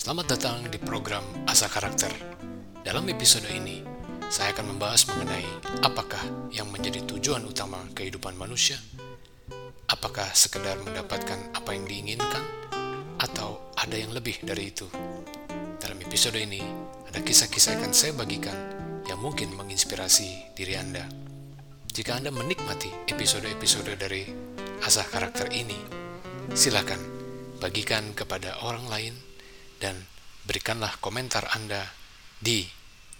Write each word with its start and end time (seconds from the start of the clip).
Selamat 0.00 0.32
datang 0.32 0.64
di 0.72 0.80
program 0.80 1.20
Asa 1.44 1.68
Karakter. 1.68 2.08
Dalam 2.80 3.04
episode 3.12 3.44
ini, 3.52 3.84
saya 4.32 4.56
akan 4.56 4.72
membahas 4.72 5.04
mengenai 5.12 5.44
apakah 5.84 6.24
yang 6.48 6.72
menjadi 6.72 7.04
tujuan 7.04 7.44
utama 7.44 7.84
kehidupan 7.92 8.32
manusia. 8.32 8.80
Apakah 9.92 10.32
sekedar 10.32 10.80
mendapatkan 10.80 11.52
apa 11.52 11.76
yang 11.76 11.84
diinginkan, 11.84 12.40
atau 13.20 13.60
ada 13.76 13.92
yang 13.92 14.16
lebih 14.16 14.40
dari 14.40 14.72
itu? 14.72 14.88
Dalam 15.76 16.00
episode 16.00 16.40
ini, 16.40 16.64
ada 17.04 17.20
kisah-kisah 17.20 17.76
yang 17.76 17.84
akan 17.84 17.92
saya 17.92 18.16
bagikan 18.16 18.56
yang 19.04 19.20
mungkin 19.20 19.52
menginspirasi 19.52 20.56
diri 20.56 20.80
Anda. 20.80 21.04
Jika 21.92 22.16
Anda 22.16 22.32
menikmati 22.32 23.04
episode-episode 23.04 24.00
dari 24.00 24.24
Asah 24.80 25.04
Karakter 25.04 25.52
ini, 25.52 25.76
silakan 26.56 27.04
bagikan 27.60 28.16
kepada 28.16 28.64
orang 28.64 28.88
lain 28.88 29.28
dan 29.80 29.96
berikanlah 30.44 31.00
komentar 31.00 31.48
Anda 31.56 31.88
di 32.36 32.68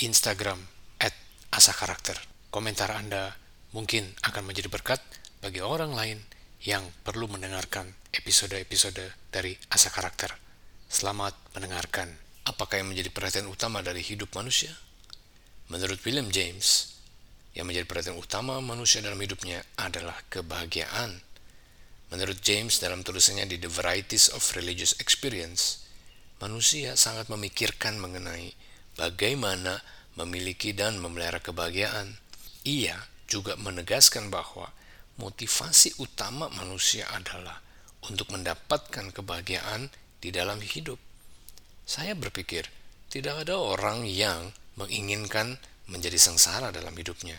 Instagram 0.04 0.60
at 1.00 1.16
asakarakter. 1.56 2.20
Komentar 2.52 2.92
Anda 2.92 3.34
mungkin 3.72 4.12
akan 4.22 4.44
menjadi 4.44 4.68
berkat 4.68 5.00
bagi 5.40 5.64
orang 5.64 5.96
lain 5.96 6.20
yang 6.60 6.84
perlu 7.02 7.24
mendengarkan 7.24 7.96
episode-episode 8.12 9.32
dari 9.32 9.56
Asa 9.72 9.88
Karakter. 9.88 10.36
Selamat 10.92 11.32
mendengarkan. 11.56 12.12
Apakah 12.44 12.84
yang 12.84 12.92
menjadi 12.92 13.08
perhatian 13.08 13.48
utama 13.48 13.80
dari 13.80 14.04
hidup 14.04 14.36
manusia? 14.36 14.74
Menurut 15.70 16.02
William 16.04 16.28
James, 16.28 16.98
yang 17.54 17.66
menjadi 17.66 17.86
perhatian 17.86 18.18
utama 18.18 18.58
manusia 18.60 19.02
dalam 19.02 19.18
hidupnya 19.18 19.62
adalah 19.78 20.18
kebahagiaan. 20.28 21.22
Menurut 22.10 22.42
James 22.42 22.82
dalam 22.82 23.06
tulisannya 23.06 23.46
di 23.46 23.56
The 23.56 23.70
Varieties 23.70 24.34
of 24.34 24.42
Religious 24.58 24.98
Experience, 24.98 25.86
manusia 26.40 26.96
sangat 26.96 27.28
memikirkan 27.28 28.00
mengenai 28.00 28.56
bagaimana 28.96 29.84
memiliki 30.16 30.72
dan 30.72 30.98
memelihara 30.98 31.38
kebahagiaan. 31.38 32.16
Ia 32.64 32.96
juga 33.28 33.54
menegaskan 33.60 34.32
bahwa 34.32 34.72
motivasi 35.20 36.00
utama 36.00 36.48
manusia 36.56 37.06
adalah 37.12 37.60
untuk 38.08 38.32
mendapatkan 38.32 39.12
kebahagiaan 39.12 39.92
di 40.20 40.32
dalam 40.32 40.60
hidup. 40.64 40.96
Saya 41.84 42.16
berpikir, 42.16 42.68
tidak 43.12 43.44
ada 43.44 43.60
orang 43.60 44.08
yang 44.08 44.56
menginginkan 44.80 45.60
menjadi 45.88 46.16
sengsara 46.16 46.72
dalam 46.72 46.96
hidupnya. 46.96 47.36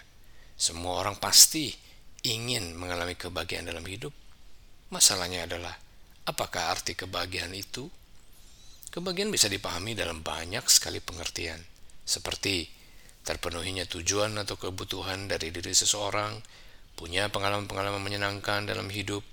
Semua 0.57 1.01
orang 1.01 1.17
pasti 1.17 1.73
ingin 2.21 2.77
mengalami 2.77 3.17
kebahagiaan 3.17 3.65
dalam 3.65 3.85
hidup. 3.89 4.13
Masalahnya 4.93 5.49
adalah, 5.49 5.73
apakah 6.27 6.69
arti 6.69 6.93
kebahagiaan 6.93 7.55
itu? 7.55 7.89
Kebahagiaan 8.91 9.31
bisa 9.31 9.47
dipahami 9.47 9.95
dalam 9.95 10.19
banyak 10.19 10.67
sekali 10.67 10.99
pengertian, 10.99 11.63
seperti 12.03 12.67
terpenuhinya 13.23 13.87
tujuan 13.87 14.35
atau 14.35 14.59
kebutuhan 14.59 15.31
dari 15.31 15.47
diri 15.47 15.71
seseorang, 15.71 16.35
punya 16.99 17.31
pengalaman-pengalaman 17.31 18.03
menyenangkan 18.03 18.67
dalam 18.67 18.91
hidup, 18.91 19.23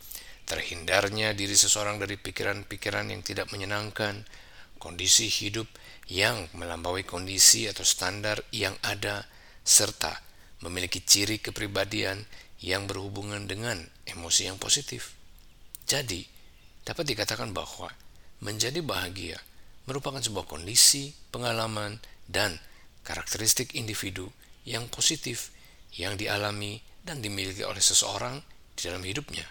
terhindarnya 0.46 1.34
diri 1.34 1.58
seseorang 1.58 1.98
dari 1.98 2.14
pikiran-pikiran 2.14 3.10
yang 3.10 3.26
tidak 3.26 3.50
menyenangkan, 3.50 4.22
kondisi 4.78 5.26
hidup 5.26 5.66
yang 6.06 6.46
melampaui 6.54 7.02
kondisi 7.02 7.66
atau 7.66 7.82
standar 7.82 8.46
yang 8.54 8.78
ada, 8.86 9.26
serta 9.66 10.22
memiliki 10.62 11.02
ciri 11.02 11.42
kepribadian 11.42 12.22
yang 12.62 12.86
berhubungan 12.86 13.50
dengan 13.50 13.82
emosi 14.06 14.46
yang 14.46 14.58
positif. 14.62 15.18
Jadi, 15.82 16.22
dapat 16.86 17.10
dikatakan 17.10 17.50
bahwa 17.50 17.90
menjadi 18.38 18.80
bahagia 18.84 19.38
merupakan 19.88 20.20
sebuah 20.20 20.44
kondisi, 20.44 21.16
pengalaman, 21.32 21.96
dan 22.28 22.60
karakteristik 23.08 23.72
individu 23.72 24.28
yang 24.68 24.84
positif 24.92 25.48
yang 25.96 26.20
dialami 26.20 26.84
dan 27.00 27.24
dimiliki 27.24 27.64
oleh 27.64 27.80
seseorang 27.80 28.44
di 28.76 28.84
dalam 28.84 29.00
hidupnya. 29.00 29.48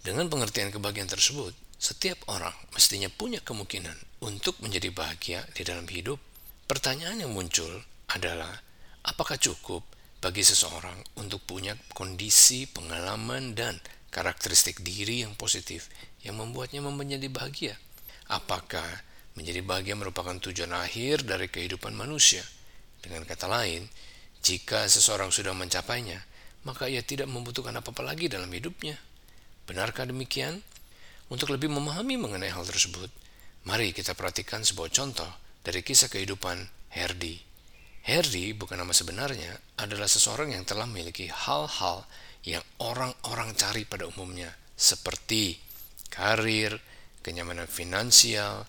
Dengan 0.00 0.32
pengertian 0.32 0.72
kebahagiaan 0.72 1.12
tersebut, 1.12 1.52
setiap 1.76 2.24
orang 2.32 2.56
mestinya 2.72 3.12
punya 3.12 3.44
kemungkinan 3.44 4.24
untuk 4.24 4.56
menjadi 4.64 4.88
bahagia 4.88 5.44
di 5.52 5.68
dalam 5.68 5.84
hidup. 5.84 6.16
Pertanyaan 6.64 7.28
yang 7.28 7.36
muncul 7.36 7.84
adalah, 8.08 8.64
apakah 9.04 9.36
cukup 9.36 9.84
bagi 10.18 10.40
seseorang 10.40 10.96
untuk 11.20 11.44
punya 11.44 11.76
kondisi, 11.92 12.64
pengalaman, 12.64 13.52
dan 13.52 13.78
karakteristik 14.08 14.80
diri 14.80 15.28
yang 15.28 15.36
positif 15.36 15.92
yang 16.24 16.40
membuatnya 16.40 16.80
menjadi 16.80 17.28
bahagia? 17.28 17.76
Apakah 18.28 19.08
Menjadi 19.38 19.62
bahagia 19.62 19.94
merupakan 19.94 20.34
tujuan 20.34 20.74
akhir 20.74 21.22
dari 21.22 21.46
kehidupan 21.46 21.94
manusia. 21.94 22.42
Dengan 22.98 23.22
kata 23.22 23.46
lain, 23.46 23.86
jika 24.42 24.90
seseorang 24.90 25.30
sudah 25.30 25.54
mencapainya, 25.54 26.18
maka 26.66 26.90
ia 26.90 27.06
tidak 27.06 27.30
membutuhkan 27.30 27.70
apa-apa 27.78 28.02
lagi 28.02 28.26
dalam 28.26 28.50
hidupnya. 28.50 28.98
Benarkah 29.62 30.10
demikian? 30.10 30.58
Untuk 31.30 31.54
lebih 31.54 31.70
memahami 31.70 32.18
mengenai 32.18 32.50
hal 32.50 32.66
tersebut, 32.66 33.06
mari 33.62 33.94
kita 33.94 34.18
perhatikan 34.18 34.66
sebuah 34.66 34.90
contoh 34.90 35.30
dari 35.62 35.86
kisah 35.86 36.10
kehidupan 36.10 36.90
Herdi. 36.98 37.38
Herdi 38.02 38.58
bukan 38.58 38.82
nama 38.82 38.90
sebenarnya, 38.90 39.54
adalah 39.78 40.10
seseorang 40.10 40.50
yang 40.50 40.66
telah 40.66 40.90
memiliki 40.90 41.30
hal-hal 41.30 42.02
yang 42.42 42.66
orang-orang 42.82 43.54
cari 43.54 43.86
pada 43.86 44.10
umumnya, 44.10 44.50
seperti 44.74 45.62
karir, 46.10 46.74
kenyamanan 47.22 47.66
finansial, 47.66 48.66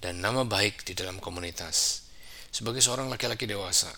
dan 0.00 0.20
nama 0.20 0.44
baik 0.44 0.84
di 0.84 0.92
dalam 0.92 1.18
komunitas. 1.18 2.06
Sebagai 2.52 2.80
seorang 2.80 3.10
laki-laki 3.10 3.44
dewasa, 3.44 3.92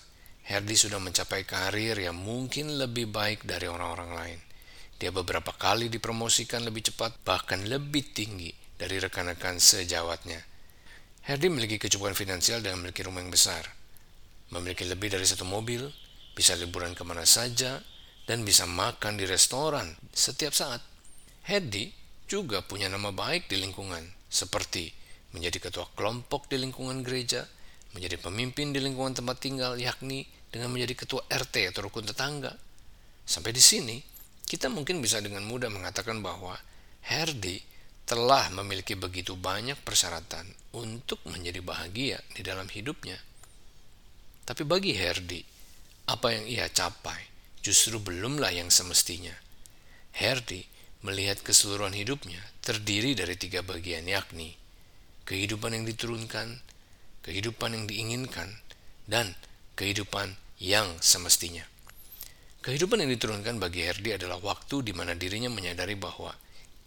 Herdi 0.49 0.75
sudah 0.75 0.97
mencapai 0.97 1.45
karir 1.45 2.01
yang 2.01 2.17
mungkin 2.17 2.81
lebih 2.81 3.13
baik 3.13 3.45
dari 3.45 3.69
orang-orang 3.69 4.11
lain. 4.17 4.41
Dia 4.99 5.13
beberapa 5.13 5.53
kali 5.55 5.93
dipromosikan 5.93 6.65
lebih 6.65 6.91
cepat, 6.91 7.21
bahkan 7.23 7.63
lebih 7.69 8.17
tinggi 8.17 8.51
dari 8.75 8.99
rekan-rekan 8.99 9.61
sejawatnya. 9.61 10.41
Herdi 11.29 11.47
memiliki 11.53 11.77
kecukupan 11.77 12.17
finansial 12.17 12.65
dan 12.65 12.81
memiliki 12.81 13.05
rumah 13.05 13.21
yang 13.21 13.31
besar. 13.31 13.63
Memiliki 14.49 14.89
lebih 14.89 15.13
dari 15.13 15.29
satu 15.29 15.45
mobil, 15.45 15.85
bisa 16.33 16.57
liburan 16.57 16.97
ke 16.97 17.05
mana 17.05 17.29
saja, 17.29 17.85
dan 18.25 18.49
bisa 18.49 18.65
makan 18.65 19.21
di 19.21 19.29
restoran 19.29 19.93
setiap 20.11 20.57
saat. 20.57 20.81
Herdi 21.45 21.93
juga 22.29 22.61
punya 22.61 22.93
nama 22.93 23.09
baik 23.09 23.49
di 23.49 23.57
lingkungan, 23.57 24.05
seperti 24.29 24.93
menjadi 25.33 25.69
ketua 25.69 25.89
kelompok 25.97 26.47
di 26.53 26.61
lingkungan 26.61 27.01
gereja, 27.01 27.49
menjadi 27.97 28.21
pemimpin 28.21 28.71
di 28.77 28.85
lingkungan 28.85 29.17
tempat 29.17 29.41
tinggal, 29.41 29.81
yakni 29.81 30.29
dengan 30.53 30.69
menjadi 30.69 30.95
ketua 31.05 31.25
RT 31.27 31.73
atau 31.73 31.89
rukun 31.89 32.05
tetangga. 32.05 32.53
Sampai 33.25 33.57
di 33.57 33.61
sini, 33.65 33.97
kita 34.45 34.69
mungkin 34.69 35.01
bisa 35.01 35.21
dengan 35.25 35.45
mudah 35.45 35.73
mengatakan 35.73 36.21
bahwa 36.21 36.57
Herdi 37.05 37.61
telah 38.09 38.49
memiliki 38.53 38.97
begitu 38.97 39.37
banyak 39.37 39.77
persyaratan 39.85 40.49
untuk 40.77 41.21
menjadi 41.29 41.61
bahagia 41.61 42.21
di 42.33 42.41
dalam 42.41 42.69
hidupnya. 42.69 43.21
Tapi 44.49 44.65
bagi 44.65 44.97
Herdi, 44.97 45.45
apa 46.09 46.33
yang 46.33 46.49
ia 46.49 46.69
capai 46.73 47.21
justru 47.61 48.01
belumlah 48.01 48.49
yang 48.49 48.73
semestinya. 48.73 49.37
Herdi 50.17 50.65
melihat 51.03 51.39
keseluruhan 51.43 51.95
hidupnya 51.95 52.43
terdiri 52.65 53.15
dari 53.15 53.39
tiga 53.39 53.63
bagian 53.63 54.05
yakni 54.05 54.59
kehidupan 55.29 55.77
yang 55.77 55.85
diturunkan, 55.85 56.65
kehidupan 57.21 57.77
yang 57.77 57.85
diinginkan, 57.85 58.49
dan 59.05 59.37
kehidupan 59.77 60.41
yang 60.57 60.97
semestinya. 61.05 61.69
Kehidupan 62.65 63.05
yang 63.05 63.13
diturunkan 63.13 63.61
bagi 63.61 63.85
Herdi 63.85 64.17
adalah 64.17 64.41
waktu 64.41 64.83
di 64.83 64.97
mana 64.97 65.13
dirinya 65.13 65.53
menyadari 65.53 65.95
bahwa 65.95 66.33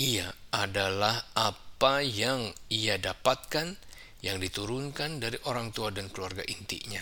ia 0.02 0.34
adalah 0.50 1.32
apa 1.38 2.02
yang 2.02 2.50
ia 2.74 2.98
dapatkan 2.98 3.78
yang 4.26 4.38
diturunkan 4.42 5.22
dari 5.22 5.38
orang 5.46 5.70
tua 5.70 5.94
dan 5.94 6.10
keluarga 6.10 6.42
intinya. 6.50 7.02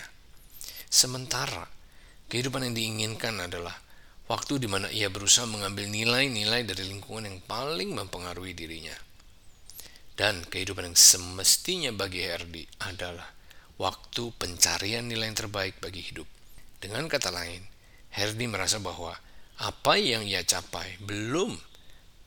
Sementara 0.88 1.64
kehidupan 2.28 2.68
yang 2.68 2.76
diinginkan 2.76 3.40
adalah 3.40 3.74
waktu 4.30 4.62
di 4.62 4.70
mana 4.70 4.86
ia 4.94 5.10
berusaha 5.10 5.42
mengambil 5.50 5.90
nilai-nilai 5.90 6.62
dari 6.62 6.86
lingkungan 6.86 7.26
yang 7.26 7.38
paling 7.50 7.90
mempengaruhi 7.90 8.54
dirinya. 8.54 8.94
Dan 10.14 10.46
kehidupan 10.46 10.94
yang 10.94 10.94
semestinya 10.94 11.90
bagi 11.90 12.22
Herdi 12.22 12.62
adalah 12.86 13.26
waktu 13.74 14.30
pencarian 14.38 15.10
nilai 15.10 15.34
yang 15.34 15.34
terbaik 15.34 15.82
bagi 15.82 16.06
hidup. 16.06 16.30
Dengan 16.78 17.10
kata 17.10 17.34
lain, 17.34 17.66
Herdi 18.14 18.46
merasa 18.46 18.78
bahwa 18.78 19.18
apa 19.58 19.98
yang 19.98 20.22
ia 20.22 20.46
capai 20.46 20.94
belum 21.02 21.58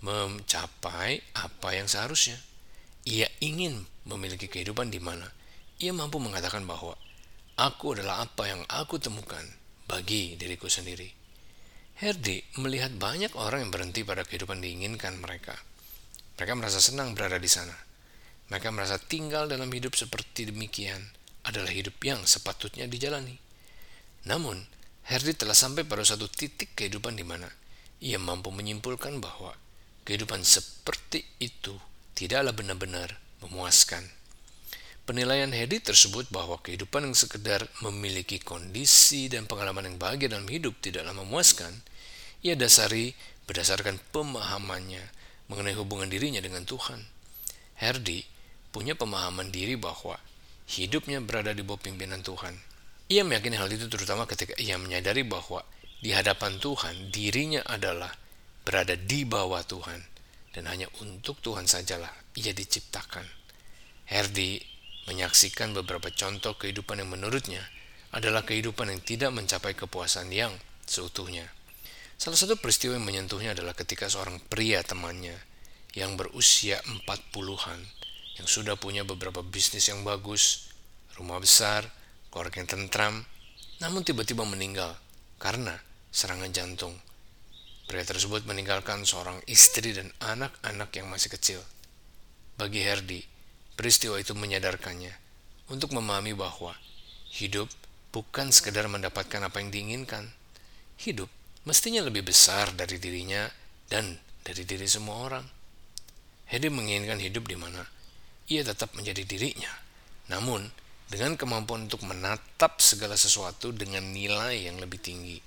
mencapai 0.04 1.24
apa 1.40 1.70
yang 1.72 1.88
seharusnya. 1.88 2.36
Ia 3.08 3.32
ingin 3.40 3.88
memiliki 4.04 4.52
kehidupan 4.52 4.92
di 4.92 5.00
mana 5.00 5.32
ia 5.80 5.96
mampu 5.96 6.20
mengatakan 6.20 6.68
bahwa 6.68 7.00
aku 7.56 7.96
adalah 7.96 8.28
apa 8.28 8.44
yang 8.52 8.62
aku 8.68 9.00
temukan 9.00 9.44
bagi 9.88 10.36
diriku 10.36 10.68
sendiri. 10.68 11.23
Herdi 11.94 12.42
melihat 12.58 12.90
banyak 12.98 13.38
orang 13.38 13.68
yang 13.68 13.72
berhenti 13.74 14.02
pada 14.02 14.26
kehidupan 14.26 14.62
diinginkan 14.64 15.22
mereka. 15.22 15.54
Mereka 16.40 16.54
merasa 16.58 16.82
senang 16.82 17.14
berada 17.14 17.38
di 17.38 17.46
sana. 17.46 17.78
Mereka 18.50 18.74
merasa 18.74 18.98
tinggal 18.98 19.46
dalam 19.46 19.70
hidup 19.70 19.94
seperti 19.94 20.50
demikian 20.50 21.14
adalah 21.46 21.70
hidup 21.70 21.96
yang 22.02 22.26
sepatutnya 22.26 22.90
dijalani. 22.90 23.38
Namun, 24.26 24.66
Herdi 25.04 25.36
telah 25.36 25.54
sampai 25.54 25.84
pada 25.84 26.02
suatu 26.02 26.32
titik 26.32 26.74
kehidupan 26.74 27.20
di 27.20 27.28
mana 27.28 27.52
ia 28.04 28.20
mampu 28.20 28.52
menyimpulkan 28.52 29.20
bahwa 29.24 29.56
kehidupan 30.04 30.44
seperti 30.44 31.24
itu 31.40 31.76
tidaklah 32.16 32.52
benar-benar 32.52 33.20
memuaskan. 33.44 34.04
Penilaian 35.04 35.52
Hedi 35.52 35.84
tersebut 35.84 36.32
bahwa 36.32 36.64
kehidupan 36.64 37.04
yang 37.04 37.12
sekedar 37.12 37.68
memiliki 37.84 38.40
kondisi 38.40 39.28
dan 39.28 39.44
pengalaman 39.44 39.92
yang 39.92 39.98
bahagia 40.00 40.32
dalam 40.32 40.48
hidup 40.48 40.80
tidaklah 40.80 41.12
memuaskan, 41.12 41.76
ia 42.40 42.56
dasari 42.56 43.12
berdasarkan 43.44 44.00
pemahamannya 44.16 45.04
mengenai 45.52 45.76
hubungan 45.76 46.08
dirinya 46.08 46.40
dengan 46.40 46.64
Tuhan. 46.64 47.04
Herdi 47.76 48.24
punya 48.72 48.96
pemahaman 48.96 49.52
diri 49.52 49.76
bahwa 49.76 50.16
hidupnya 50.72 51.20
berada 51.20 51.52
di 51.52 51.68
bawah 51.68 51.84
pimpinan 51.84 52.24
Tuhan. 52.24 52.56
Ia 53.12 53.28
meyakini 53.28 53.60
hal 53.60 53.68
itu 53.68 53.92
terutama 53.92 54.24
ketika 54.24 54.56
ia 54.56 54.80
menyadari 54.80 55.28
bahwa 55.28 55.68
di 56.00 56.16
hadapan 56.16 56.64
Tuhan 56.64 57.12
dirinya 57.12 57.60
adalah 57.68 58.16
berada 58.64 58.96
di 58.96 59.28
bawah 59.28 59.68
Tuhan 59.68 60.00
dan 60.56 60.64
hanya 60.72 60.88
untuk 61.04 61.44
Tuhan 61.44 61.68
sajalah 61.68 62.12
ia 62.40 62.56
diciptakan. 62.56 63.28
Herdi 64.08 64.73
menyaksikan 65.10 65.76
beberapa 65.76 66.08
contoh 66.14 66.56
kehidupan 66.56 67.04
yang 67.04 67.12
menurutnya 67.12 67.64
adalah 68.14 68.46
kehidupan 68.46 68.94
yang 68.94 69.02
tidak 69.02 69.32
mencapai 69.34 69.74
kepuasan 69.74 70.30
yang 70.30 70.54
seutuhnya. 70.86 71.50
Salah 72.16 72.38
satu 72.38 72.56
peristiwa 72.56 72.96
yang 72.96 73.04
menyentuhnya 73.04 73.58
adalah 73.58 73.76
ketika 73.76 74.08
seorang 74.08 74.40
pria 74.48 74.86
temannya 74.86 75.36
yang 75.98 76.16
berusia 76.16 76.80
40-an 76.86 77.80
yang 78.40 78.48
sudah 78.48 78.78
punya 78.78 79.06
beberapa 79.06 79.46
bisnis 79.46 79.90
yang 79.90 80.02
bagus, 80.02 80.74
rumah 81.18 81.38
besar, 81.38 81.86
keluarga 82.34 82.64
yang 82.64 82.70
tentram, 82.70 83.16
namun 83.82 84.02
tiba-tiba 84.02 84.42
meninggal 84.46 84.98
karena 85.38 85.78
serangan 86.10 86.50
jantung. 86.54 86.96
Pria 87.84 88.08
tersebut 88.08 88.48
meninggalkan 88.48 89.04
seorang 89.04 89.44
istri 89.46 89.92
dan 89.92 90.10
anak-anak 90.24 90.90
yang 90.96 91.12
masih 91.12 91.30
kecil. 91.30 91.60
Bagi 92.56 92.80
Herdi, 92.80 93.22
Peristiwa 93.74 94.22
itu 94.22 94.38
menyadarkannya 94.38 95.14
untuk 95.74 95.98
memahami 95.98 96.38
bahwa 96.38 96.78
hidup 97.34 97.72
bukan 98.14 98.54
sekedar 98.54 98.86
mendapatkan 98.86 99.42
apa 99.42 99.58
yang 99.58 99.74
diinginkan. 99.74 100.30
Hidup 101.02 101.28
mestinya 101.66 102.06
lebih 102.06 102.22
besar 102.22 102.70
dari 102.78 103.02
dirinya 103.02 103.50
dan 103.90 104.22
dari 104.46 104.62
diri 104.62 104.86
semua 104.86 105.26
orang. 105.26 105.46
Hedi 106.46 106.70
menginginkan 106.70 107.18
hidup 107.18 107.50
di 107.50 107.58
mana 107.58 107.82
ia 108.46 108.62
tetap 108.62 108.94
menjadi 108.94 109.26
dirinya, 109.26 109.72
namun 110.30 110.70
dengan 111.10 111.34
kemampuan 111.40 111.90
untuk 111.90 112.06
menatap 112.06 112.78
segala 112.78 113.18
sesuatu 113.18 113.74
dengan 113.74 114.04
nilai 114.14 114.70
yang 114.70 114.78
lebih 114.78 115.02
tinggi. 115.02 115.40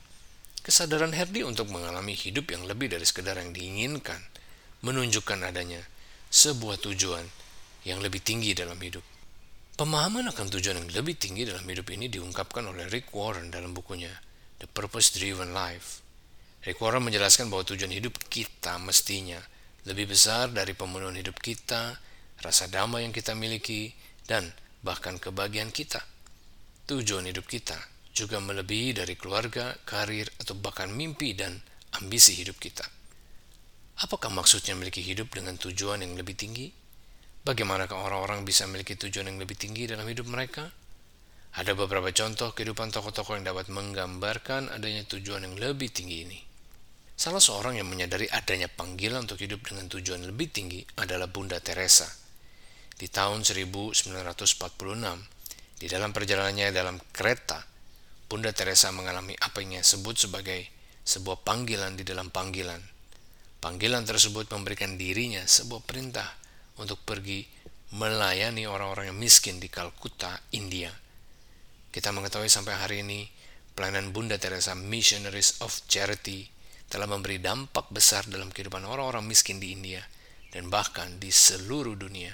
Kesadaran 0.66 1.14
Herdi 1.14 1.46
untuk 1.46 1.70
mengalami 1.70 2.18
hidup 2.18 2.50
yang 2.50 2.66
lebih 2.66 2.90
dari 2.90 3.06
sekedar 3.06 3.38
yang 3.38 3.54
diinginkan 3.54 4.18
menunjukkan 4.82 5.46
adanya 5.46 5.86
sebuah 6.34 6.82
tujuan 6.82 7.22
yang 7.86 8.02
lebih 8.02 8.18
tinggi 8.18 8.50
dalam 8.50 8.74
hidup. 8.82 9.06
Pemahaman 9.78 10.26
akan 10.34 10.50
tujuan 10.50 10.82
yang 10.82 10.90
lebih 10.90 11.14
tinggi 11.14 11.46
dalam 11.46 11.62
hidup 11.62 11.86
ini 11.94 12.10
diungkapkan 12.10 12.66
oleh 12.66 12.90
Rick 12.90 13.14
Warren 13.14 13.54
dalam 13.54 13.70
bukunya 13.70 14.10
The 14.58 14.66
Purpose 14.66 15.14
Driven 15.14 15.54
Life. 15.54 16.02
Rick 16.66 16.82
Warren 16.82 17.06
menjelaskan 17.06 17.46
bahwa 17.46 17.62
tujuan 17.62 17.94
hidup 17.94 18.18
kita 18.26 18.82
mestinya 18.82 19.38
lebih 19.86 20.10
besar 20.10 20.50
dari 20.50 20.74
pemenuhan 20.74 21.14
hidup 21.14 21.38
kita, 21.38 21.94
rasa 22.42 22.66
damai 22.66 23.06
yang 23.06 23.14
kita 23.14 23.38
miliki, 23.38 23.94
dan 24.26 24.50
bahkan 24.82 25.22
kebahagiaan 25.22 25.70
kita. 25.70 26.02
Tujuan 26.90 27.30
hidup 27.30 27.46
kita 27.46 27.78
juga 28.10 28.42
melebihi 28.42 28.96
dari 28.98 29.14
keluarga, 29.14 29.76
karir, 29.86 30.26
atau 30.42 30.58
bahkan 30.58 30.90
mimpi 30.90 31.38
dan 31.38 31.54
ambisi 32.02 32.34
hidup 32.34 32.58
kita. 32.58 32.82
Apakah 34.02 34.32
maksudnya 34.32 34.74
memiliki 34.74 35.04
hidup 35.04 35.30
dengan 35.36 35.54
tujuan 35.60 36.02
yang 36.02 36.16
lebih 36.18 36.34
tinggi? 36.34 36.85
Bagaimanakah 37.46 37.94
orang-orang 37.94 38.42
bisa 38.42 38.66
memiliki 38.66 38.98
tujuan 38.98 39.30
yang 39.30 39.38
lebih 39.38 39.54
tinggi 39.54 39.86
dalam 39.86 40.02
hidup 40.10 40.26
mereka? 40.26 40.66
Ada 41.54 41.78
beberapa 41.78 42.10
contoh 42.10 42.50
kehidupan 42.50 42.90
tokoh-tokoh 42.90 43.38
yang 43.38 43.46
dapat 43.46 43.70
menggambarkan 43.70 44.74
adanya 44.74 45.06
tujuan 45.06 45.46
yang 45.46 45.54
lebih 45.54 45.94
tinggi 45.94 46.26
ini. 46.26 46.42
Salah 47.14 47.38
seorang 47.38 47.78
yang 47.78 47.86
menyadari 47.86 48.26
adanya 48.34 48.66
panggilan 48.66 49.30
untuk 49.30 49.38
hidup 49.38 49.62
dengan 49.62 49.86
tujuan 49.86 50.26
lebih 50.26 50.50
tinggi 50.50 50.82
adalah 50.98 51.30
Bunda 51.30 51.62
Teresa. 51.62 52.10
Di 52.98 53.06
tahun 53.06 53.46
1946, 53.46 54.10
di 55.78 55.86
dalam 55.86 56.10
perjalanannya 56.10 56.74
dalam 56.74 56.98
kereta, 57.14 57.62
Bunda 58.26 58.50
Teresa 58.50 58.90
mengalami 58.90 59.38
apa 59.38 59.62
yang 59.62 59.78
ia 59.78 59.84
sebut 59.86 60.18
sebagai 60.18 60.66
sebuah 61.06 61.46
panggilan 61.46 61.94
di 61.94 62.02
dalam 62.02 62.26
panggilan. 62.26 62.82
Panggilan 63.62 64.02
tersebut 64.02 64.50
memberikan 64.50 64.98
dirinya 64.98 65.46
sebuah 65.46 65.86
perintah 65.86 66.45
untuk 66.80 67.00
pergi 67.04 67.44
melayani 67.94 68.66
orang-orang 68.66 69.14
yang 69.14 69.18
miskin 69.18 69.62
di 69.62 69.70
Kalkuta, 69.70 70.42
India. 70.52 70.90
Kita 71.88 72.12
mengetahui 72.12 72.50
sampai 72.50 72.74
hari 72.76 72.96
ini 73.06 73.24
pelayanan 73.72 74.12
Bunda 74.12 74.36
Teresa 74.36 74.76
Missionaries 74.76 75.62
of 75.64 75.72
Charity 75.88 76.48
telah 76.86 77.08
memberi 77.08 77.40
dampak 77.40 77.90
besar 77.90 78.26
dalam 78.28 78.52
kehidupan 78.52 78.84
orang-orang 78.84 79.26
miskin 79.26 79.58
di 79.58 79.74
India 79.74 80.02
dan 80.50 80.70
bahkan 80.70 81.18
di 81.18 81.32
seluruh 81.32 81.98
dunia. 81.98 82.32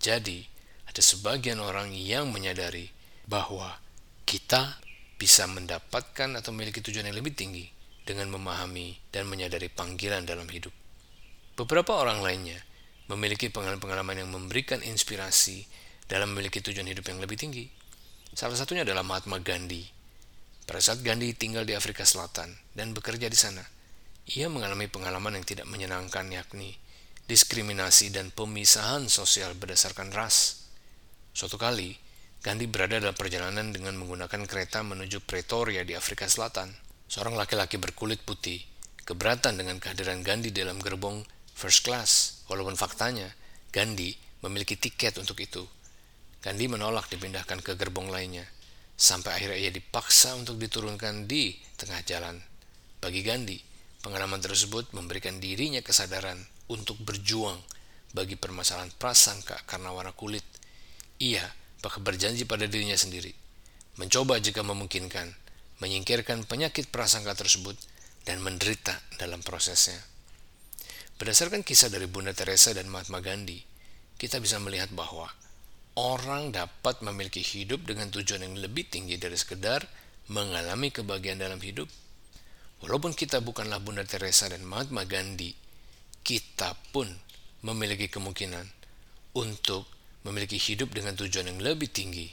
Jadi, 0.00 0.42
ada 0.84 1.00
sebagian 1.00 1.58
orang 1.62 1.94
yang 1.94 2.28
menyadari 2.30 2.90
bahwa 3.24 3.80
kita 4.28 4.78
bisa 5.16 5.48
mendapatkan 5.48 6.36
atau 6.36 6.50
memiliki 6.52 6.84
tujuan 6.84 7.08
yang 7.08 7.16
lebih 7.16 7.32
tinggi 7.32 7.64
dengan 8.04 8.28
memahami 8.28 9.00
dan 9.08 9.24
menyadari 9.24 9.72
panggilan 9.72 10.28
dalam 10.28 10.44
hidup. 10.50 10.72
Beberapa 11.54 11.96
orang 11.96 12.20
lainnya 12.20 12.60
memiliki 13.10 13.52
pengalaman-pengalaman 13.52 14.24
yang 14.24 14.30
memberikan 14.32 14.80
inspirasi 14.80 15.68
dalam 16.08 16.32
memiliki 16.32 16.60
tujuan 16.64 16.88
hidup 16.88 17.04
yang 17.08 17.20
lebih 17.20 17.36
tinggi. 17.36 17.68
Salah 18.32 18.56
satunya 18.56 18.82
adalah 18.82 19.04
Mahatma 19.04 19.40
Gandhi. 19.40 19.84
Pada 20.64 20.80
saat 20.80 21.04
Gandhi 21.04 21.36
tinggal 21.36 21.68
di 21.68 21.76
Afrika 21.76 22.08
Selatan 22.08 22.50
dan 22.72 22.96
bekerja 22.96 23.28
di 23.28 23.36
sana, 23.36 23.62
ia 24.32 24.48
mengalami 24.48 24.88
pengalaman 24.88 25.36
yang 25.36 25.44
tidak 25.44 25.68
menyenangkan 25.68 26.24
yakni 26.32 26.80
diskriminasi 27.24 28.12
dan 28.12 28.32
pemisahan 28.32 29.08
sosial 29.08 29.56
berdasarkan 29.56 30.12
ras. 30.12 30.68
Suatu 31.32 31.56
kali, 31.56 31.96
Gandhi 32.44 32.68
berada 32.68 33.00
dalam 33.00 33.16
perjalanan 33.16 33.72
dengan 33.72 33.96
menggunakan 33.96 34.44
kereta 34.44 34.84
menuju 34.84 35.24
Pretoria 35.24 35.80
di 35.84 35.96
Afrika 35.96 36.28
Selatan. 36.28 36.72
Seorang 37.08 37.36
laki-laki 37.36 37.80
berkulit 37.80 38.20
putih 38.20 38.60
keberatan 39.04 39.56
dengan 39.60 39.80
kehadiran 39.80 40.20
Gandhi 40.20 40.52
dalam 40.52 40.80
gerbong 40.80 41.24
first 41.56 41.84
class, 41.84 42.33
walaupun 42.48 42.76
faktanya 42.76 43.32
Gandhi 43.74 44.14
memiliki 44.44 44.78
tiket 44.78 45.18
untuk 45.18 45.40
itu. 45.40 45.64
Gandhi 46.44 46.68
menolak 46.68 47.08
dipindahkan 47.08 47.64
ke 47.64 47.74
gerbong 47.74 48.12
lainnya, 48.12 48.44
sampai 48.94 49.34
akhirnya 49.34 49.58
ia 49.58 49.72
dipaksa 49.72 50.36
untuk 50.36 50.60
diturunkan 50.60 51.24
di 51.24 51.56
tengah 51.80 52.04
jalan. 52.04 52.38
Bagi 53.00 53.24
Gandhi, 53.24 53.58
pengalaman 54.04 54.38
tersebut 54.44 54.92
memberikan 54.92 55.40
dirinya 55.40 55.80
kesadaran 55.80 56.38
untuk 56.68 57.00
berjuang 57.00 57.56
bagi 58.14 58.36
permasalahan 58.38 58.92
prasangka 58.94 59.58
karena 59.66 59.90
warna 59.90 60.12
kulit. 60.12 60.44
Ia 61.18 61.44
berjanji 61.84 62.48
pada 62.48 62.64
dirinya 62.64 62.96
sendiri, 62.96 63.28
mencoba 64.00 64.40
jika 64.40 64.64
memungkinkan, 64.64 65.36
menyingkirkan 65.84 66.48
penyakit 66.48 66.88
prasangka 66.88 67.36
tersebut 67.36 67.76
dan 68.24 68.40
menderita 68.40 68.96
dalam 69.20 69.44
prosesnya. 69.44 70.13
Berdasarkan 71.14 71.62
kisah 71.62 71.94
dari 71.94 72.10
Bunda 72.10 72.34
Teresa 72.34 72.74
dan 72.74 72.90
Mahatma 72.90 73.22
Gandhi, 73.22 73.62
kita 74.18 74.42
bisa 74.42 74.58
melihat 74.58 74.90
bahwa 74.90 75.30
orang 75.94 76.50
dapat 76.50 77.06
memiliki 77.06 77.38
hidup 77.38 77.86
dengan 77.86 78.10
tujuan 78.10 78.42
yang 78.42 78.58
lebih 78.58 78.90
tinggi 78.90 79.14
dari 79.14 79.38
sekedar 79.38 79.86
mengalami 80.26 80.90
kebahagiaan 80.90 81.38
dalam 81.38 81.62
hidup. 81.62 81.86
Walaupun 82.82 83.14
kita 83.14 83.38
bukanlah 83.38 83.78
Bunda 83.78 84.02
Teresa 84.02 84.50
dan 84.50 84.66
Mahatma 84.66 85.06
Gandhi, 85.06 85.54
kita 86.26 86.74
pun 86.90 87.06
memiliki 87.62 88.10
kemungkinan 88.10 88.66
untuk 89.38 89.86
memiliki 90.26 90.58
hidup 90.58 90.90
dengan 90.90 91.14
tujuan 91.14 91.46
yang 91.46 91.62
lebih 91.62 91.94
tinggi. 91.94 92.26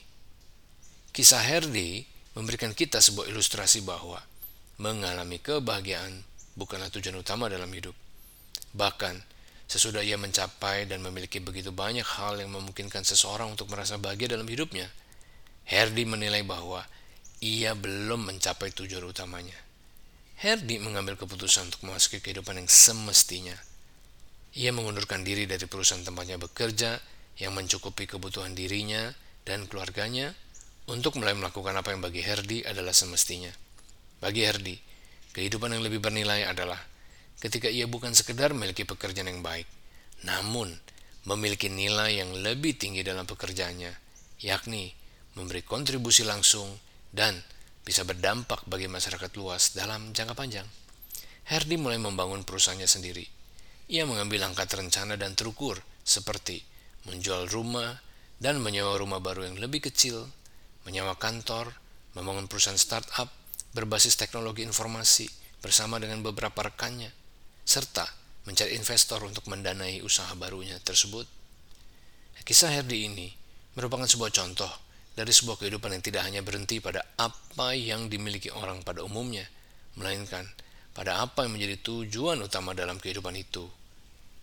Kisah 1.13 1.45
Herdi 1.45 2.01
memberikan 2.33 2.73
kita 2.73 2.97
sebuah 2.97 3.29
ilustrasi 3.29 3.85
bahwa 3.85 4.17
mengalami 4.81 5.37
kebahagiaan 5.37 6.25
bukanlah 6.57 6.89
tujuan 6.89 7.21
utama 7.21 7.45
dalam 7.45 7.69
hidup 7.69 7.93
Bahkan, 8.71 9.15
sesudah 9.67 10.03
ia 10.03 10.15
mencapai 10.15 10.87
dan 10.87 11.03
memiliki 11.03 11.39
begitu 11.39 11.71
banyak 11.71 12.03
hal 12.03 12.39
yang 12.39 12.51
memungkinkan 12.51 13.03
seseorang 13.03 13.51
untuk 13.51 13.71
merasa 13.71 13.95
bahagia 13.95 14.31
dalam 14.31 14.47
hidupnya, 14.47 14.87
Herdi 15.67 16.03
menilai 16.03 16.43
bahwa 16.43 16.83
ia 17.41 17.73
belum 17.73 18.27
mencapai 18.27 18.69
tujuan 18.75 19.07
utamanya. 19.07 19.55
Herdi 20.41 20.81
mengambil 20.81 21.17
keputusan 21.17 21.69
untuk 21.69 21.85
memasuki 21.85 22.17
kehidupan 22.17 22.57
yang 22.57 22.69
semestinya. 22.69 23.53
Ia 24.57 24.73
mengundurkan 24.73 25.23
diri 25.23 25.45
dari 25.45 25.63
perusahaan 25.69 26.03
tempatnya 26.03 26.41
bekerja 26.41 26.97
yang 27.39 27.55
mencukupi 27.55 28.09
kebutuhan 28.09 28.51
dirinya 28.51 29.13
dan 29.47 29.69
keluarganya 29.69 30.33
untuk 30.89 31.15
mulai 31.21 31.37
melakukan 31.37 31.77
apa 31.77 31.93
yang 31.93 32.01
bagi 32.03 32.19
Herdi 32.25 32.65
adalah 32.65 32.91
semestinya. 32.91 33.53
Bagi 34.19 34.41
Herdi, 34.43 34.75
kehidupan 35.31 35.71
yang 35.77 35.85
lebih 35.85 36.03
bernilai 36.03 36.45
adalah 36.45 36.77
ketika 37.41 37.67
ia 37.67 37.89
bukan 37.89 38.13
sekedar 38.13 38.53
memiliki 38.53 38.85
pekerjaan 38.85 39.27
yang 39.27 39.41
baik, 39.41 39.65
namun 40.23 40.77
memiliki 41.25 41.67
nilai 41.67 42.21
yang 42.21 42.31
lebih 42.37 42.77
tinggi 42.77 43.01
dalam 43.01 43.25
pekerjaannya, 43.25 43.91
yakni 44.45 44.93
memberi 45.33 45.65
kontribusi 45.65 46.21
langsung 46.21 46.69
dan 47.09 47.41
bisa 47.81 48.05
berdampak 48.05 48.61
bagi 48.69 48.85
masyarakat 48.85 49.31
luas 49.35 49.73
dalam 49.73 50.13
jangka 50.13 50.37
panjang. 50.37 50.67
Herdi 51.49 51.75
mulai 51.81 51.97
membangun 51.97 52.45
perusahaannya 52.45 52.85
sendiri. 52.85 53.25
Ia 53.91 54.05
mengambil 54.05 54.45
langkah 54.45 54.69
terencana 54.69 55.17
dan 55.17 55.33
terukur, 55.33 55.81
seperti 56.05 56.61
menjual 57.09 57.49
rumah 57.49 57.99
dan 58.37 58.61
menyewa 58.61 58.95
rumah 58.97 59.17
baru 59.17 59.49
yang 59.49 59.57
lebih 59.57 59.89
kecil, 59.89 60.29
menyewa 60.85 61.17
kantor, 61.17 61.73
membangun 62.13 62.45
perusahaan 62.45 62.77
startup 62.77 63.29
berbasis 63.73 64.15
teknologi 64.15 64.61
informasi 64.65 65.27
bersama 65.61 66.01
dengan 66.01 66.25
beberapa 66.25 66.65
rekannya, 66.65 67.09
serta 67.65 68.05
mencari 68.45 68.73
investor 68.73 69.21
untuk 69.23 69.45
mendanai 69.47 70.01
usaha 70.01 70.33
barunya 70.33 70.77
tersebut. 70.81 71.29
Kisah 72.41 72.73
Herdi 72.73 73.05
ini 73.05 73.29
merupakan 73.77 74.09
sebuah 74.09 74.33
contoh 74.33 74.71
dari 75.13 75.29
sebuah 75.29 75.61
kehidupan 75.61 75.93
yang 75.93 76.03
tidak 76.03 76.25
hanya 76.25 76.41
berhenti 76.41 76.81
pada 76.81 77.05
apa 77.15 77.77
yang 77.77 78.09
dimiliki 78.09 78.49
orang 78.49 78.81
pada 78.81 79.05
umumnya, 79.05 79.45
melainkan 79.95 80.49
pada 80.91 81.23
apa 81.23 81.47
yang 81.47 81.55
menjadi 81.55 81.79
tujuan 81.85 82.41
utama 82.41 82.73
dalam 82.73 82.97
kehidupan 82.97 83.37
itu. 83.37 83.69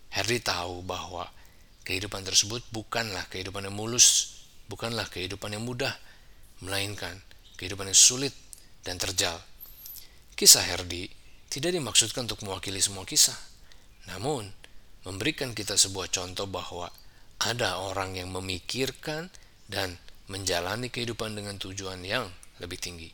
Herdi 0.09 0.41
tahu 0.41 0.81
bahwa 0.81 1.29
kehidupan 1.85 2.25
tersebut 2.25 2.65
bukanlah 2.73 3.29
kehidupan 3.29 3.67
yang 3.69 3.75
mulus, 3.77 4.39
bukanlah 4.71 5.05
kehidupan 5.11 5.53
yang 5.53 5.65
mudah, 5.65 5.93
melainkan 6.63 7.19
kehidupan 7.59 7.91
yang 7.91 7.99
sulit 7.99 8.33
dan 8.81 8.95
terjal. 8.95 9.37
Kisah 10.39 10.63
Herdi 10.63 11.18
tidak 11.49 11.73
dimaksudkan 11.73 12.29
untuk 12.29 12.45
mewakili 12.45 12.77
semua 12.77 13.09
kisah, 13.09 13.37
namun 14.05 14.53
memberikan 15.01 15.57
kita 15.57 15.73
sebuah 15.73 16.13
contoh 16.13 16.45
bahwa 16.45 16.93
ada 17.41 17.81
orang 17.81 18.13
yang 18.13 18.29
memikirkan 18.29 19.33
dan 19.65 19.97
menjalani 20.29 20.93
kehidupan 20.93 21.33
dengan 21.33 21.57
tujuan 21.57 22.05
yang 22.05 22.29
lebih 22.61 22.77
tinggi. 22.77 23.09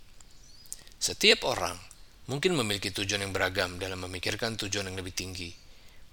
Setiap 1.00 1.48
orang 1.48 1.80
mungkin 2.28 2.60
memiliki 2.60 2.92
tujuan 2.92 3.24
yang 3.24 3.32
beragam 3.32 3.80
dalam 3.80 4.04
memikirkan 4.04 4.60
tujuan 4.60 4.92
yang 4.92 4.98
lebih 5.00 5.16
tinggi. 5.16 5.56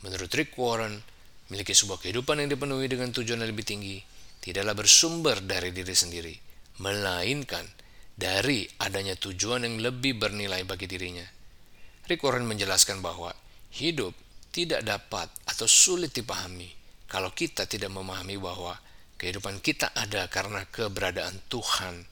Menurut 0.06 0.30
Rick 0.30 0.54
Warren, 0.54 1.02
memiliki 1.50 1.74
sebuah 1.74 1.98
kehidupan 1.98 2.38
yang 2.38 2.48
dipenuhi 2.54 2.86
dengan 2.86 3.10
tujuan 3.10 3.42
yang 3.42 3.50
lebih 3.50 3.66
tinggi 3.66 3.98
tidaklah 4.42 4.74
bersumber 4.78 5.42
dari 5.42 5.74
diri 5.74 5.94
sendiri, 5.94 6.34
melainkan 6.82 7.66
dari 8.14 8.66
adanya 8.82 9.14
tujuan 9.18 9.66
yang 9.66 9.82
lebih 9.82 10.18
bernilai 10.18 10.62
bagi 10.62 10.86
dirinya. 10.86 11.41
Warren 12.20 12.44
menjelaskan 12.44 13.00
bahwa 13.00 13.32
hidup 13.72 14.12
tidak 14.52 14.84
dapat 14.84 15.32
atau 15.48 15.64
sulit 15.64 16.12
dipahami 16.12 16.68
kalau 17.08 17.32
kita 17.32 17.64
tidak 17.64 17.88
memahami 17.88 18.36
bahwa 18.36 18.76
kehidupan 19.16 19.64
kita 19.64 19.94
ada 19.96 20.28
karena 20.28 20.68
keberadaan 20.68 21.40
Tuhan. 21.48 22.08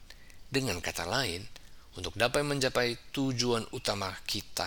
Dengan 0.50 0.82
kata 0.82 1.06
lain, 1.06 1.46
untuk 1.94 2.18
dapat 2.18 2.42
mencapai 2.42 3.14
tujuan 3.14 3.66
utama 3.70 4.10
kita 4.26 4.66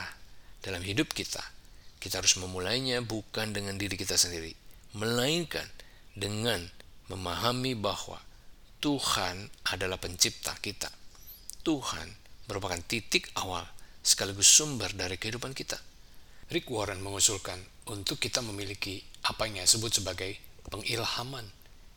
dalam 0.64 0.80
hidup 0.80 1.12
kita, 1.12 1.44
kita 2.00 2.24
harus 2.24 2.40
memulainya 2.40 3.04
bukan 3.04 3.52
dengan 3.52 3.76
diri 3.76 4.00
kita 4.00 4.16
sendiri, 4.16 4.56
melainkan 4.96 5.68
dengan 6.16 6.64
memahami 7.12 7.76
bahwa 7.76 8.20
Tuhan 8.80 9.52
adalah 9.72 10.00
pencipta 10.00 10.56
kita. 10.60 10.92
Tuhan 11.64 12.08
merupakan 12.52 12.80
titik 12.84 13.32
awal 13.40 13.64
sekaligus 14.04 14.52
sumber 14.52 14.92
dari 14.92 15.16
kehidupan 15.16 15.56
kita. 15.56 15.80
Rick 16.52 16.68
Warren 16.70 17.00
mengusulkan 17.00 17.58
untuk 17.88 18.20
kita 18.20 18.44
memiliki 18.44 19.00
apa 19.24 19.48
yang 19.48 19.64
disebut 19.64 20.04
sebagai 20.04 20.36
pengilhaman, 20.68 21.48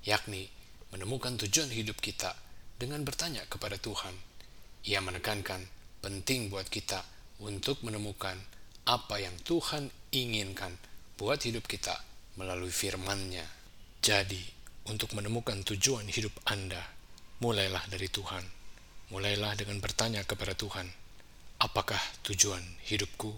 yakni 0.06 0.46
menemukan 0.94 1.34
tujuan 1.34 1.68
hidup 1.74 1.98
kita 1.98 2.32
dengan 2.78 3.02
bertanya 3.02 3.42
kepada 3.50 3.76
Tuhan. 3.76 4.14
Ia 4.86 5.02
menekankan 5.02 5.66
penting 5.98 6.46
buat 6.46 6.70
kita 6.70 7.02
untuk 7.42 7.82
menemukan 7.82 8.38
apa 8.86 9.18
yang 9.18 9.34
Tuhan 9.42 9.90
inginkan 10.14 10.78
buat 11.18 11.42
hidup 11.42 11.66
kita 11.66 11.98
melalui 12.38 12.70
firman-Nya. 12.70 13.42
Jadi, 13.98 14.38
untuk 14.86 15.10
menemukan 15.18 15.66
tujuan 15.66 16.06
hidup 16.06 16.30
Anda, 16.46 16.78
mulailah 17.42 17.90
dari 17.90 18.06
Tuhan. 18.06 18.46
Mulailah 19.10 19.58
dengan 19.58 19.82
bertanya 19.82 20.22
kepada 20.22 20.54
Tuhan, 20.54 20.86
apakah 21.56 22.00
tujuan 22.24 22.62
hidupku? 22.84 23.32